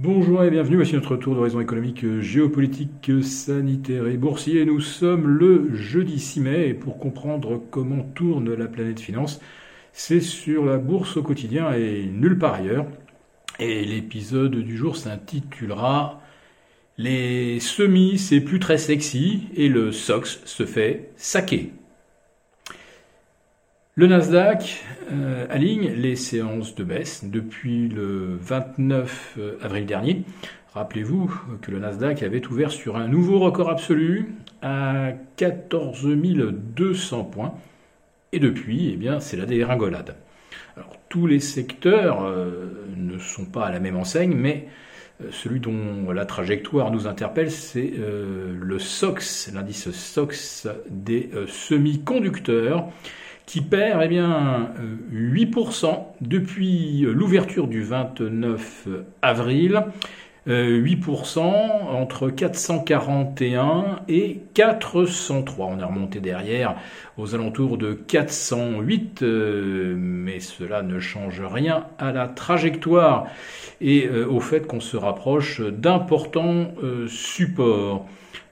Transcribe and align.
Bonjour 0.00 0.44
et 0.44 0.50
bienvenue, 0.50 0.76
voici 0.76 0.94
notre 0.94 1.16
tour 1.16 1.34
d'horizon 1.34 1.60
économique, 1.60 2.20
géopolitique, 2.20 3.10
sanitaire 3.20 4.06
et 4.06 4.16
boursier. 4.16 4.64
Nous 4.64 4.80
sommes 4.80 5.26
le 5.26 5.74
jeudi 5.74 6.20
6 6.20 6.40
mai 6.40 6.68
et 6.68 6.74
pour 6.74 7.00
comprendre 7.00 7.60
comment 7.72 8.04
tourne 8.14 8.54
la 8.54 8.68
planète 8.68 9.00
finance, 9.00 9.40
c'est 9.92 10.20
sur 10.20 10.64
la 10.64 10.78
bourse 10.78 11.16
au 11.16 11.24
quotidien 11.24 11.72
et 11.72 12.04
nulle 12.06 12.38
part 12.38 12.54
ailleurs. 12.54 12.86
Et 13.58 13.84
l'épisode 13.84 14.54
du 14.54 14.76
jour 14.76 14.96
s'intitulera 14.96 16.22
Les 16.96 17.58
semis, 17.58 18.18
c'est 18.18 18.40
plus 18.40 18.60
très 18.60 18.78
sexy 18.78 19.48
et 19.56 19.68
le 19.68 19.90
SOX 19.90 20.42
se 20.44 20.64
fait 20.64 21.10
saquer. 21.16 21.72
Le 23.98 24.06
Nasdaq 24.06 24.84
euh, 25.10 25.44
aligne 25.50 25.90
les 25.90 26.14
séances 26.14 26.76
de 26.76 26.84
baisse 26.84 27.24
depuis 27.24 27.88
le 27.88 28.38
29 28.40 29.34
euh, 29.40 29.58
avril 29.60 29.86
dernier. 29.86 30.22
Rappelez-vous 30.72 31.34
que 31.60 31.72
le 31.72 31.80
Nasdaq 31.80 32.22
avait 32.22 32.46
ouvert 32.46 32.70
sur 32.70 32.96
un 32.96 33.08
nouveau 33.08 33.40
record 33.40 33.70
absolu 33.70 34.36
à 34.62 35.14
14 35.34 36.06
200 36.06 37.24
points. 37.24 37.54
Et 38.30 38.38
depuis, 38.38 38.92
eh 38.92 38.96
bien, 38.96 39.18
c'est 39.18 39.36
la 39.36 39.46
dégringolade. 39.46 40.14
Tous 41.08 41.26
les 41.26 41.40
secteurs 41.40 42.24
euh, 42.24 42.66
ne 42.96 43.18
sont 43.18 43.46
pas 43.46 43.66
à 43.66 43.72
la 43.72 43.80
même 43.80 43.96
enseigne, 43.96 44.36
mais 44.36 44.68
celui 45.32 45.58
dont 45.58 46.12
la 46.12 46.24
trajectoire 46.24 46.92
nous 46.92 47.08
interpelle, 47.08 47.50
c'est 47.50 47.92
le 47.92 48.78
SOX, 48.78 49.50
l'indice 49.52 49.90
SOX 49.90 50.68
des 50.88 51.30
semi-conducteurs 51.48 52.88
qui 53.48 53.62
perd 53.62 54.02
eh 54.04 54.08
bien, 54.08 54.72
8% 55.10 55.86
euh, 55.86 55.90
depuis 56.20 57.00
l'ouverture 57.00 57.66
du 57.66 57.82
29 57.82 58.88
avril. 59.22 59.84
8% 60.46 61.38
euh, 61.38 61.42
entre 61.90 62.28
441 62.28 64.00
et 64.08 64.40
403. 64.52 65.66
On 65.66 65.78
est 65.78 65.84
remonté 65.84 66.20
derrière 66.20 66.76
aux 67.16 67.34
alentours 67.34 67.78
de 67.78 67.94
408, 67.94 69.22
euh, 69.22 69.94
mais 69.96 70.40
cela 70.40 70.82
ne 70.82 71.00
change 71.00 71.40
rien 71.40 71.86
à 71.98 72.12
la 72.12 72.28
trajectoire 72.28 73.28
et 73.80 74.08
au 74.08 74.40
fait 74.40 74.66
qu'on 74.66 74.80
se 74.80 74.96
rapproche 74.96 75.60
d'importants 75.60 76.72
supports. 77.06 78.06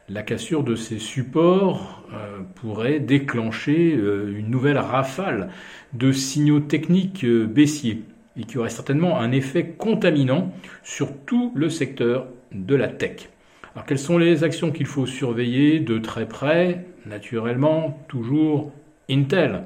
La 0.09 0.23
cassure 0.23 0.63
de 0.63 0.77
ces 0.77 1.01
supports 1.01 2.05
euh, 2.15 2.39
pourrait 2.55 3.01
déclencher 3.01 3.97
euh, 3.97 4.39
une 4.39 4.51
nouvelle 4.51 4.79
rafale 4.79 5.49
de 5.95 6.13
signaux 6.13 6.61
techniques 6.61 7.25
euh, 7.25 7.45
baissiers 7.45 8.05
et 8.39 8.45
qui 8.45 8.57
aurait 8.57 8.71
certainement 8.71 9.19
un 9.19 9.33
effet 9.33 9.75
contaminant 9.77 10.53
sur 10.85 11.13
tout 11.27 11.51
le 11.57 11.69
secteur 11.69 12.29
de 12.53 12.77
la 12.77 12.87
tech. 12.87 13.31
Alors 13.75 13.85
quelles 13.85 13.99
sont 13.99 14.17
les 14.17 14.45
actions 14.45 14.71
qu'il 14.71 14.87
faut 14.87 15.07
surveiller 15.07 15.81
de 15.81 15.99
très 15.99 16.29
près? 16.29 16.87
Naturellement, 17.05 17.99
toujours 18.07 18.73
Intel, 19.11 19.65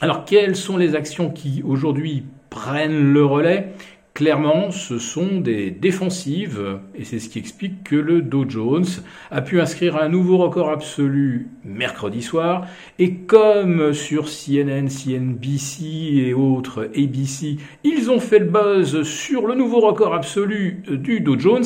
Alors 0.01 0.25
quelles 0.25 0.55
sont 0.55 0.77
les 0.77 0.95
actions 0.95 1.29
qui 1.29 1.63
aujourd'hui 1.65 2.23
prennent 2.53 3.11
le 3.13 3.25
relais. 3.25 3.73
Clairement, 4.13 4.69
ce 4.69 4.99
sont 4.99 5.41
des 5.41 5.71
défensives, 5.71 6.77
et 6.93 7.03
c'est 7.03 7.17
ce 7.17 7.29
qui 7.29 7.39
explique 7.39 7.83
que 7.83 7.95
le 7.95 8.21
Dow 8.21 8.47
Jones 8.47 8.85
a 9.31 9.41
pu 9.41 9.59
inscrire 9.59 9.97
un 9.97 10.07
nouveau 10.07 10.37
record 10.37 10.69
absolu 10.69 11.47
mercredi 11.65 12.21
soir, 12.21 12.67
et 12.99 13.15
comme 13.15 13.91
sur 13.93 14.27
CNN, 14.27 14.87
CNBC 14.87 15.83
et 16.27 16.35
autres 16.35 16.91
ABC, 16.95 17.57
ils 17.83 18.11
ont 18.11 18.19
fait 18.19 18.37
le 18.37 18.45
buzz 18.45 19.01
sur 19.01 19.47
le 19.47 19.55
nouveau 19.55 19.79
record 19.79 20.13
absolu 20.13 20.83
du 20.87 21.21
Dow 21.21 21.39
Jones, 21.39 21.65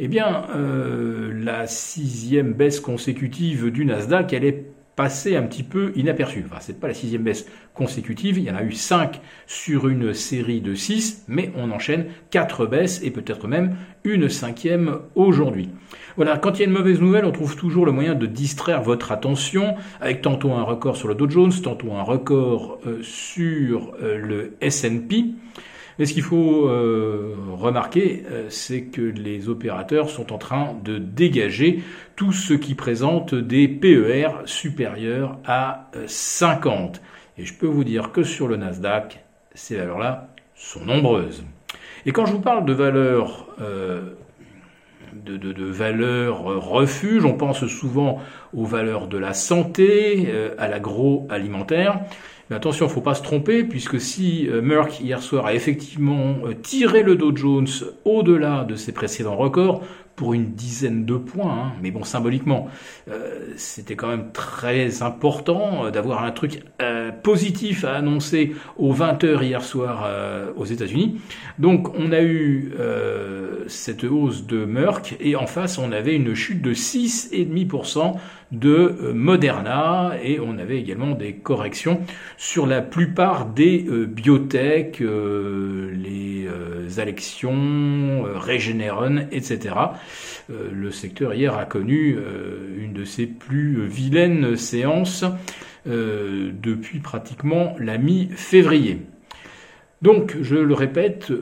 eh 0.00 0.08
bien, 0.08 0.46
euh, 0.56 1.30
la 1.44 1.66
sixième 1.66 2.54
baisse 2.54 2.80
consécutive 2.80 3.70
du 3.70 3.84
Nasdaq, 3.84 4.32
elle 4.32 4.44
est 4.44 4.64
passé 4.96 5.36
un 5.36 5.42
petit 5.42 5.62
peu 5.62 5.92
inaperçu. 5.96 6.44
Enfin, 6.46 6.58
c'est 6.60 6.78
pas 6.78 6.88
la 6.88 6.94
sixième 6.94 7.22
baisse 7.22 7.46
consécutive, 7.74 8.38
il 8.38 8.44
y 8.44 8.50
en 8.50 8.56
a 8.56 8.62
eu 8.62 8.72
cinq 8.72 9.20
sur 9.46 9.88
une 9.88 10.12
série 10.12 10.60
de 10.60 10.74
six, 10.74 11.24
mais 11.28 11.50
on 11.56 11.70
enchaîne 11.70 12.06
quatre 12.30 12.66
baisses 12.66 13.00
et 13.02 13.10
peut-être 13.10 13.48
même 13.48 13.76
une 14.04 14.28
cinquième 14.28 14.98
aujourd'hui. 15.14 15.70
Voilà, 16.16 16.36
quand 16.36 16.58
il 16.58 16.60
y 16.60 16.62
a 16.64 16.66
une 16.66 16.72
mauvaise 16.72 17.00
nouvelle, 17.00 17.24
on 17.24 17.32
trouve 17.32 17.56
toujours 17.56 17.86
le 17.86 17.92
moyen 17.92 18.14
de 18.14 18.26
distraire 18.26 18.82
votre 18.82 19.12
attention 19.12 19.76
avec 20.00 20.20
tantôt 20.20 20.52
un 20.52 20.62
record 20.62 20.96
sur 20.96 21.08
le 21.08 21.14
Dow 21.14 21.30
Jones, 21.30 21.52
tantôt 21.62 21.92
un 21.92 22.02
record 22.02 22.78
euh, 22.86 23.02
sur 23.02 23.94
euh, 24.02 24.18
le 24.18 24.56
S&P. 24.60 25.26
Mais 25.98 26.06
ce 26.06 26.14
qu'il 26.14 26.22
faut 26.22 26.68
euh, 26.68 27.34
remarquer, 27.52 28.24
euh, 28.30 28.46
c'est 28.48 28.82
que 28.82 29.02
les 29.02 29.48
opérateurs 29.48 30.10
sont 30.10 30.32
en 30.32 30.38
train 30.38 30.74
de 30.84 30.98
dégager 30.98 31.82
tout 32.16 32.32
ce 32.32 32.54
qui 32.54 32.74
présente 32.74 33.34
des 33.34 33.68
PER 33.68 34.28
supérieurs 34.44 35.38
à 35.44 35.90
50. 36.06 36.96
Euh, 36.96 37.42
Et 37.42 37.44
je 37.44 37.54
peux 37.54 37.66
vous 37.66 37.84
dire 37.84 38.12
que 38.12 38.22
sur 38.22 38.48
le 38.48 38.56
Nasdaq, 38.56 39.24
ces 39.54 39.76
valeurs-là 39.76 40.28
sont 40.54 40.84
nombreuses. 40.84 41.44
Et 42.06 42.12
quand 42.12 42.26
je 42.26 42.32
vous 42.32 42.40
parle 42.40 42.64
de 42.64 42.72
valeurs 42.72 43.46
de, 45.12 45.64
valeurs 45.64 46.44
refuge. 46.44 47.24
On 47.24 47.34
pense 47.34 47.66
souvent 47.66 48.20
aux 48.54 48.64
valeurs 48.64 49.08
de 49.08 49.18
la 49.18 49.34
santé, 49.34 50.32
à 50.58 50.68
l'agroalimentaire. 50.68 52.00
Mais 52.52 52.56
attention, 52.56 52.84
il 52.84 52.88
ne 52.90 52.94
faut 52.94 53.00
pas 53.00 53.14
se 53.14 53.22
tromper, 53.22 53.64
puisque 53.64 53.98
si 53.98 54.46
euh, 54.46 54.60
Merck 54.60 55.00
hier 55.00 55.22
soir 55.22 55.46
a 55.46 55.54
effectivement 55.54 56.36
euh, 56.44 56.52
tiré 56.52 57.02
le 57.02 57.16
Dow 57.16 57.34
Jones 57.34 57.68
au-delà 58.04 58.64
de 58.64 58.74
ses 58.74 58.92
précédents 58.92 59.36
records, 59.36 59.82
pour 60.22 60.34
une 60.34 60.52
dizaine 60.52 61.04
de 61.04 61.16
points, 61.16 61.52
hein, 61.52 61.72
mais 61.82 61.90
bon, 61.90 62.04
symboliquement, 62.04 62.68
euh, 63.10 63.48
c'était 63.56 63.96
quand 63.96 64.06
même 64.06 64.30
très 64.32 65.02
important 65.02 65.90
d'avoir 65.90 66.22
un 66.22 66.30
truc 66.30 66.62
positif 67.24 67.84
à 67.84 67.94
annoncer 67.94 68.54
aux 68.76 68.94
20h 68.94 69.42
hier 69.42 69.64
soir 69.64 70.08
aux 70.56 70.64
États-Unis. 70.64 71.20
Donc 71.58 71.92
on 71.98 72.12
a 72.12 72.22
eu 72.22 72.72
cette 73.66 74.04
hausse 74.04 74.46
de 74.46 74.64
Merck, 74.64 75.16
et 75.18 75.34
en 75.34 75.46
face, 75.46 75.78
on 75.78 75.90
avait 75.90 76.14
une 76.14 76.34
chute 76.34 76.62
de 76.62 76.72
6,5% 76.72 78.14
de 78.52 78.96
euh, 79.00 79.14
Moderna 79.14 80.12
et 80.22 80.38
on 80.38 80.58
avait 80.58 80.78
également 80.78 81.12
des 81.12 81.34
corrections 81.34 82.00
sur 82.36 82.66
la 82.66 82.82
plupart 82.82 83.46
des 83.46 83.86
euh, 83.88 84.04
biotech, 84.04 85.00
euh, 85.00 85.90
les 85.94 86.22
Alexion, 86.98 88.24
Regeneron, 88.34 89.26
etc. 89.30 89.74
le 90.48 90.90
secteur 90.90 91.34
hier 91.34 91.56
a 91.56 91.64
connu 91.64 92.16
une 92.78 92.92
de 92.92 93.04
ses 93.04 93.26
plus 93.26 93.86
vilaines 93.86 94.56
séances 94.56 95.24
depuis 95.86 96.98
pratiquement 97.00 97.74
la 97.78 97.98
mi-février. 97.98 98.98
Donc, 100.02 100.36
je 100.40 100.56
le 100.56 100.74
répète, 100.74 101.32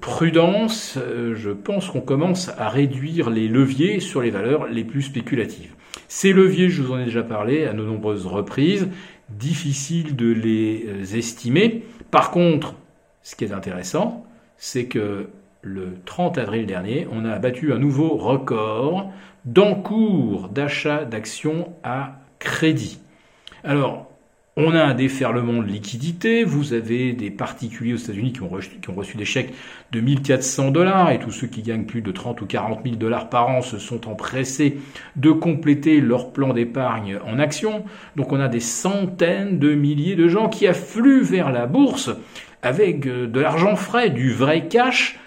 prudence, 0.00 0.98
je 1.34 1.50
pense 1.50 1.88
qu'on 1.88 2.02
commence 2.02 2.50
à 2.58 2.68
réduire 2.68 3.30
les 3.30 3.48
leviers 3.48 4.00
sur 4.00 4.20
les 4.20 4.30
valeurs 4.30 4.66
les 4.66 4.84
plus 4.84 5.02
spéculatives. 5.02 5.74
Ces 6.08 6.32
leviers, 6.32 6.68
je 6.70 6.82
vous 6.82 6.92
en 6.92 6.98
ai 6.98 7.04
déjà 7.04 7.22
parlé 7.22 7.66
à 7.66 7.72
de 7.72 7.82
nombreuses 7.82 8.26
reprises, 8.26 8.88
difficile 9.28 10.16
de 10.16 10.32
les 10.32 10.86
euh, 10.88 11.16
estimer. 11.16 11.84
Par 12.10 12.32
contre, 12.32 12.74
ce 13.22 13.36
qui 13.36 13.44
est 13.44 13.52
intéressant, 13.52 14.26
c'est 14.56 14.86
que 14.86 15.28
le 15.62 15.94
30 16.04 16.38
avril 16.38 16.66
dernier, 16.66 17.06
on 17.12 17.24
a 17.24 17.38
battu 17.38 17.72
un 17.72 17.78
nouveau 17.78 18.16
record 18.16 19.10
d'encours 19.44 20.48
d'achat 20.48 21.04
d'actions 21.04 21.72
à 21.82 22.20
crédit. 22.38 23.00
Alors, 23.64 24.10
On 24.56 24.74
a 24.74 24.82
un 24.82 24.94
déferlement 24.94 25.62
de 25.62 25.68
liquidités. 25.68 26.42
Vous 26.42 26.72
avez 26.72 27.12
des 27.12 27.30
particuliers 27.30 27.94
aux 27.94 27.98
États-Unis 27.98 28.32
qui 28.32 28.42
ont, 28.42 28.48
reçu, 28.48 29.16
des 29.16 29.24
chèques 29.24 29.54
de 29.92 30.00
1400 30.00 30.72
dollars 30.72 31.12
et 31.12 31.20
tous 31.20 31.30
ceux 31.30 31.46
qui 31.46 31.62
gagnent 31.62 31.84
plus 31.84 32.02
de 32.02 32.10
30 32.10 32.42
ou 32.42 32.46
40 32.46 32.80
000 32.82 32.96
dollars 32.96 33.30
par 33.30 33.48
an 33.48 33.62
se 33.62 33.78
sont 33.78 34.08
empressés 34.08 34.78
de 35.14 35.30
compléter 35.30 36.00
leur 36.00 36.32
plan 36.32 36.52
d'épargne 36.52 37.18
en 37.24 37.38
action. 37.38 37.84
Donc 38.16 38.32
on 38.32 38.40
a 38.40 38.48
des 38.48 38.60
centaines 38.60 39.60
de 39.60 39.72
milliers 39.74 40.16
de 40.16 40.28
gens 40.28 40.48
qui 40.48 40.66
affluent 40.66 41.22
vers 41.22 41.52
la 41.52 41.66
bourse 41.66 42.10
avec 42.60 43.06
euh, 43.06 43.28
de 43.28 43.40
l'argent 43.40 43.76
frais, 43.76 44.10
du 44.10 44.32
vrai 44.32 44.66
cash. 44.68 45.18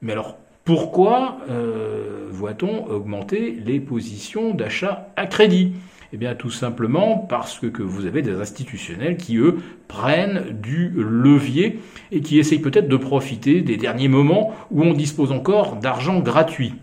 Mais 0.00 0.12
alors 0.12 0.38
pourquoi 0.64 1.38
euh, 1.48 2.28
voit-on 2.30 2.86
augmenter 2.86 3.56
les 3.64 3.80
positions 3.80 4.52
d'achat 4.52 5.08
à 5.16 5.26
crédit? 5.26 5.72
Eh 6.12 6.16
bien, 6.16 6.34
tout 6.34 6.50
simplement 6.50 7.18
parce 7.18 7.58
que, 7.58 7.82
vous 7.82 8.06
avez 8.06 8.22
des 8.22 8.34
institutionnels 8.40 9.16
qui, 9.16 9.36
eux, 9.36 9.58
prennent 9.88 10.58
du 10.60 10.90
levier 10.96 11.80
et 12.12 12.20
qui 12.20 12.38
essayent 12.38 12.60
peut-être 12.60 12.88
de 12.88 12.96
profiter 12.96 13.60
des 13.60 13.76
derniers 13.76 14.08
moments 14.08 14.52
où 14.70 14.82
on 14.82 14.94
dispose 14.94 15.32
encore 15.32 15.76
d'argent 15.76 16.20
gratuit. 16.20 16.74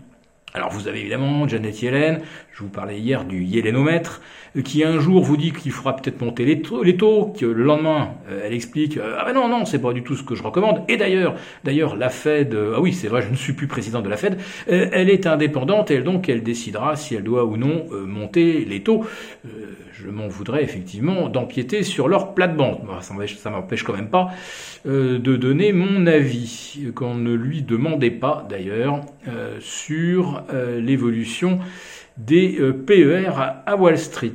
Alors 0.56 0.70
vous 0.70 0.88
avez 0.88 1.00
évidemment 1.00 1.46
Janet 1.46 1.82
Yellen, 1.82 2.20
je 2.54 2.62
vous 2.62 2.70
parlais 2.70 2.98
hier 2.98 3.26
du 3.26 3.44
Yellenomètre, 3.44 4.22
euh, 4.56 4.62
qui 4.62 4.82
un 4.84 4.98
jour 4.98 5.22
vous 5.22 5.36
dit 5.36 5.52
qu'il 5.52 5.70
faudra 5.70 5.94
peut-être 5.94 6.22
monter 6.22 6.46
les 6.46 6.62
taux, 6.62 7.26
que 7.38 7.44
le 7.44 7.62
lendemain 7.62 8.14
euh, 8.30 8.40
elle 8.42 8.54
explique 8.54 8.96
euh, 8.96 9.18
ah 9.20 9.26
ben 9.26 9.34
non 9.34 9.48
non 9.48 9.66
c'est 9.66 9.80
pas 9.80 9.92
du 9.92 10.02
tout 10.02 10.16
ce 10.16 10.22
que 10.22 10.34
je 10.34 10.42
recommande. 10.42 10.82
Et 10.88 10.96
d'ailleurs 10.96 11.34
d'ailleurs 11.62 11.94
la 11.94 12.08
Fed 12.08 12.56
ah 12.74 12.80
oui 12.80 12.94
c'est 12.94 13.08
vrai 13.08 13.20
je 13.20 13.28
ne 13.28 13.34
suis 13.34 13.52
plus 13.52 13.66
président 13.66 14.00
de 14.00 14.08
la 14.08 14.16
Fed, 14.16 14.38
elle 14.66 15.10
est 15.10 15.26
indépendante 15.26 15.90
et 15.90 16.00
donc 16.00 16.30
elle 16.30 16.42
décidera 16.42 16.96
si 16.96 17.14
elle 17.14 17.24
doit 17.24 17.44
ou 17.44 17.58
non 17.58 17.84
monter 18.06 18.64
les 18.64 18.82
taux. 18.82 19.04
je 19.92 20.08
m'en 20.08 20.26
voudrais 20.26 20.62
effectivement 20.62 21.28
d'empiéter 21.28 21.82
sur 21.82 22.08
leur 22.08 22.34
plate-bande. 22.34 22.78
Ça 23.00 23.50
m'empêche 23.50 23.82
quand 23.82 23.92
même 23.92 24.08
pas 24.08 24.30
de 24.86 25.36
donner 25.36 25.72
mon 25.72 26.06
avis 26.06 26.90
qu'on 26.94 27.14
ne 27.14 27.34
lui 27.34 27.62
demandait 27.62 28.10
pas 28.10 28.46
d'ailleurs 28.48 29.00
sur 29.60 30.45
l'évolution 30.52 31.60
des 32.16 32.58
euh, 32.60 32.72
PER 32.72 33.32
à 33.66 33.76
Wall 33.76 33.98
Street. 33.98 34.32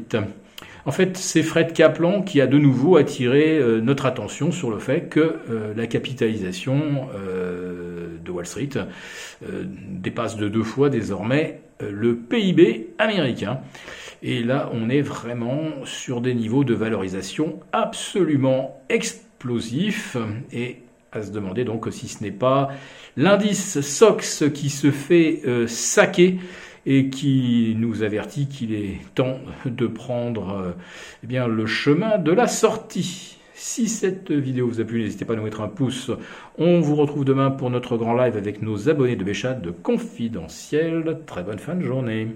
En 0.85 0.91
fait, 0.91 1.15
c'est 1.17 1.43
Fred 1.43 1.73
Kaplan 1.73 2.21
qui 2.23 2.41
a 2.41 2.47
de 2.47 2.57
nouveau 2.57 2.97
attiré 2.97 3.59
euh, 3.59 3.81
notre 3.81 4.05
attention 4.05 4.51
sur 4.51 4.71
le 4.71 4.79
fait 4.79 5.09
que 5.09 5.35
la 5.75 5.87
capitalisation 5.87 7.07
de 8.23 8.31
Wall 8.31 8.45
Street 8.45 8.69
dépasse 9.41 10.37
de 10.37 10.47
deux 10.47 10.63
fois 10.63 10.89
désormais 10.89 11.61
le 11.79 12.15
PIB 12.15 12.89
américain. 12.97 13.59
Et 14.23 14.43
là, 14.43 14.69
on 14.73 14.89
est 14.89 15.01
vraiment 15.01 15.83
sur 15.83 16.21
des 16.21 16.35
niveaux 16.35 16.63
de 16.63 16.75
valorisation 16.75 17.59
absolument 17.71 18.79
explosifs. 18.89 20.15
Et 20.51 20.77
à 21.11 21.21
se 21.21 21.31
demander 21.31 21.65
donc 21.65 21.87
si 21.91 22.07
ce 22.07 22.23
n'est 22.23 22.31
pas 22.31 22.69
l'indice 23.17 23.81
SOX 23.81 24.45
qui 24.53 24.69
se 24.69 24.91
fait 24.91 25.41
euh, 25.45 25.67
saquer 25.67 26.39
et 26.85 27.09
qui 27.09 27.75
nous 27.77 28.03
avertit 28.03 28.47
qu'il 28.47 28.73
est 28.73 28.99
temps 29.13 29.39
de 29.65 29.87
prendre 29.87 30.51
euh, 30.51 30.71
eh 31.23 31.27
bien, 31.27 31.47
le 31.47 31.65
chemin 31.65 32.17
de 32.17 32.31
la 32.31 32.47
sortie. 32.47 33.37
Si 33.53 33.87
cette 33.87 34.31
vidéo 34.31 34.67
vous 34.67 34.81
a 34.81 34.83
plu, 34.83 35.01
n'hésitez 35.01 35.25
pas 35.25 35.33
à 35.33 35.35
nous 35.35 35.43
mettre 35.43 35.61
un 35.61 35.67
pouce. 35.67 36.09
On 36.57 36.79
vous 36.79 36.95
retrouve 36.95 37.25
demain 37.25 37.51
pour 37.51 37.69
notre 37.69 37.97
grand 37.97 38.15
live 38.15 38.35
avec 38.35 38.63
nos 38.63 38.89
abonnés 38.89 39.15
de 39.15 39.23
Béchat 39.23 39.53
de 39.53 39.69
Confidentiel. 39.69 41.19
Très 41.27 41.43
bonne 41.43 41.59
fin 41.59 41.75
de 41.75 41.83
journée. 41.83 42.29